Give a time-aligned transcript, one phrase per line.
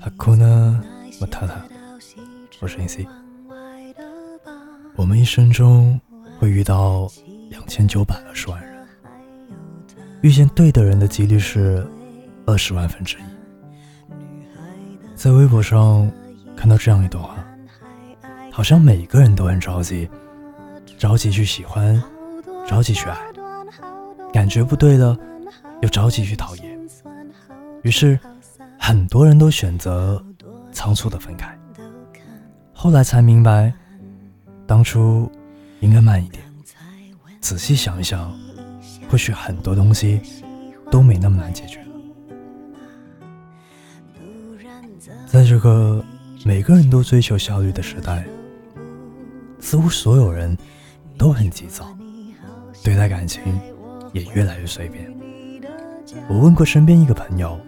[0.00, 0.80] 哈库呢，
[1.20, 1.54] 马塔塔，
[2.60, 3.04] 我是 AC。
[4.94, 6.00] 我们一生中
[6.38, 7.10] 会遇到
[7.50, 8.86] 两千九百二十万人，
[10.22, 11.84] 遇见对的人的几率是
[12.46, 13.22] 二十万分之一。
[15.16, 16.08] 在微博上
[16.56, 17.44] 看到这样一段话，
[18.52, 20.08] 好像每个人都很着急，
[20.96, 22.00] 着急去喜欢，
[22.68, 23.18] 着急去爱，
[24.32, 25.18] 感觉不对了，
[25.82, 26.88] 又着急去讨厌，
[27.82, 28.16] 于是。
[28.86, 30.24] 很多人都选择
[30.70, 31.52] 仓促的分开，
[32.72, 33.74] 后来才明白，
[34.64, 35.28] 当初
[35.80, 36.40] 应该慢一点。
[37.40, 38.32] 仔细想一想，
[39.10, 40.20] 或许很多东西
[40.88, 41.86] 都没那么难解决了。
[45.26, 46.00] 在这个
[46.44, 48.24] 每个人都追求效率的时代，
[49.58, 50.56] 似乎所有人
[51.18, 51.92] 都很急躁，
[52.84, 53.42] 对待感情
[54.12, 55.12] 也越来越随便。
[56.28, 57.60] 我问过身边一个朋友。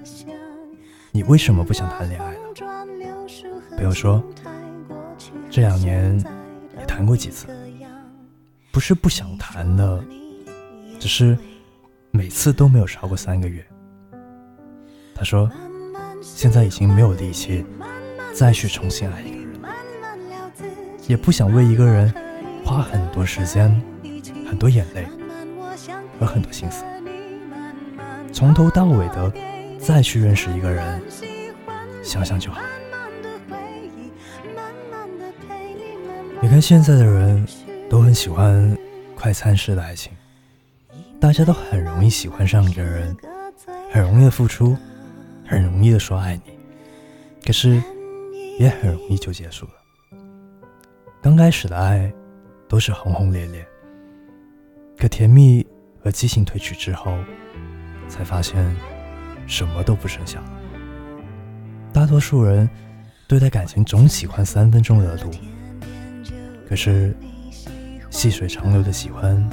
[1.10, 2.38] 你为什么不想谈恋爱呢？
[3.76, 4.22] 朋友说，
[5.50, 6.22] 这两年
[6.78, 7.46] 也谈过几次，
[8.70, 10.04] 不是不想谈了，
[10.98, 11.36] 只是
[12.10, 13.64] 每次都没有超过三个月。
[15.14, 15.50] 他说，
[16.20, 17.64] 现在已经没有力气
[18.34, 19.60] 再去重新爱一个人，
[21.06, 22.12] 也不想为一个人
[22.64, 23.70] 花很多时间、
[24.46, 25.06] 很多眼泪
[26.20, 26.84] 和很多心思，
[28.32, 29.32] 从头到尾的。
[29.78, 31.00] 再去认识一个人，
[32.02, 32.60] 想想就好。
[36.40, 37.46] 你看现在的人
[37.88, 38.76] 都很喜欢
[39.14, 40.12] 快餐式的爱情，
[41.20, 43.16] 大家都很容易喜欢上一个人，
[43.90, 44.76] 很容易的付出，
[45.46, 46.58] 很容易的说爱你，
[47.44, 47.82] 可是
[48.58, 49.72] 也很容易就结束了。
[51.22, 52.12] 刚开始的爱
[52.68, 53.66] 都是轰轰烈烈，
[54.98, 55.66] 可甜蜜
[56.02, 57.16] 和激情褪去之后，
[58.08, 58.97] 才发现。
[59.48, 60.40] 什么都不剩下。
[61.92, 62.68] 大多数人
[63.26, 65.30] 对待感情总喜欢三分钟热度，
[66.68, 67.16] 可是
[68.10, 69.50] 细水长流的喜欢，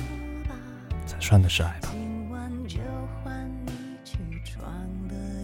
[1.07, 1.89] 才算的是爱吧。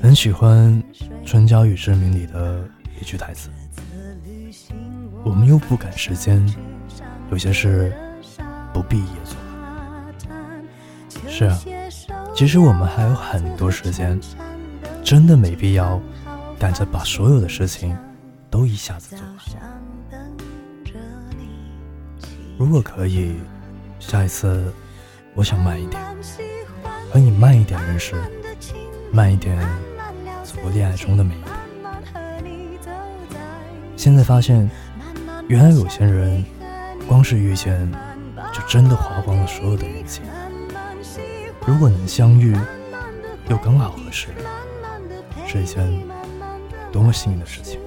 [0.02, 0.84] 很喜欢
[1.26, 2.68] 《春娇与志明》里的
[3.00, 3.50] 一句台词
[5.24, 6.44] ：“我们又不赶时间，
[7.32, 7.96] 有些事
[8.74, 9.38] 不必也做。”
[11.28, 11.60] 是啊。
[12.34, 14.20] 其实我们还有很多时间，
[15.04, 16.00] 真的没必要
[16.58, 17.98] 赶着把所有的事情
[18.50, 19.36] 都一下子做完。
[22.58, 23.36] 如果可以，
[24.00, 24.72] 下一次
[25.34, 26.02] 我想慢一点，
[27.12, 28.16] 和你慢一点认识，
[29.12, 29.58] 慢一点
[30.44, 31.50] 走过恋爱中的每一步。
[33.98, 34.70] 现在发现，
[35.48, 36.44] 原来有些人
[37.08, 37.92] 光是遇见，
[38.54, 40.22] 就真的花光了所有的运气。
[41.68, 42.58] 如果能相遇，
[43.48, 44.30] 又刚好合适，
[45.48, 45.88] 是一件
[46.92, 47.80] 多么幸运的事情。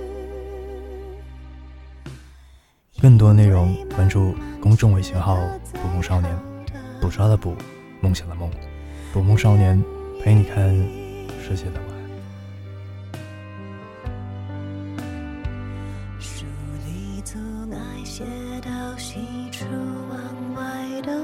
[3.01, 5.37] 更多内容关注公众微信号
[5.75, 6.39] “捕梦少年”，
[7.03, 7.57] 捕抓的捕，
[8.01, 8.49] 梦想的梦，
[9.13, 9.83] 捕梦少年
[10.23, 10.71] 陪你看
[11.43, 11.95] 世界的晚
[16.21, 16.47] 书
[16.87, 17.39] 里总
[17.73, 18.25] 爱写
[18.63, 19.19] 到喜
[19.51, 19.67] 出
[20.09, 21.21] 望外的